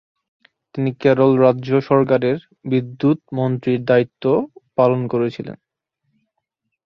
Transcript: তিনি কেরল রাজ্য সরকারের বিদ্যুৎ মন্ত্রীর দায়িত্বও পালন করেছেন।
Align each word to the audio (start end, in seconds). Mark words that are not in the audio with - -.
তিনি 0.75 0.91
কেরল 1.01 1.31
রাজ্য 1.45 1.69
সরকারের 1.89 2.37
বিদ্যুৎ 2.65 3.19
মন্ত্রীর 3.37 3.81
দায়িত্বও 3.85 4.39
পালন 4.77 5.01
করেছেন। 5.13 5.47